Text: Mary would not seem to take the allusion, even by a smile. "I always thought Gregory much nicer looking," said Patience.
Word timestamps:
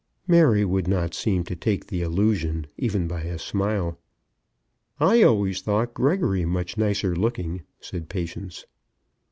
Mary 0.25 0.65
would 0.65 0.87
not 0.87 1.13
seem 1.13 1.43
to 1.43 1.55
take 1.55 1.85
the 1.85 2.01
allusion, 2.01 2.65
even 2.75 3.07
by 3.07 3.21
a 3.21 3.37
smile. 3.37 3.99
"I 4.99 5.21
always 5.21 5.61
thought 5.61 5.93
Gregory 5.93 6.43
much 6.43 6.75
nicer 6.75 7.15
looking," 7.15 7.61
said 7.81 8.09
Patience. 8.09 8.65